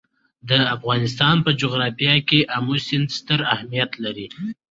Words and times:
د 0.49 0.51
افغانستان 0.75 1.35
په 1.45 1.49
جغرافیه 1.61 2.15
کې 2.29 2.39
آمو 2.57 2.75
سیند 2.87 3.07
ستر 3.17 3.39
اهمیت 3.53 3.91
لري. 4.03 4.27